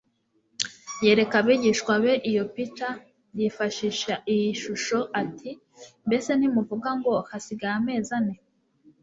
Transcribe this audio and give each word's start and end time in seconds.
Yereka 1.05 1.33
abigishwa 1.41 1.93
be 2.03 2.13
iyo 2.29 2.43
pica, 2.53 2.89
yifashisha 3.37 4.13
iyi 4.33 4.49
shusho 4.61 4.99
ati: 5.21 5.49
«mbese 6.07 6.29
ntimuvuga 6.35 6.89
ngo: 6.99 7.13
Hasigaye 7.29 7.75
amezi 7.79 8.11
ane 8.17 8.35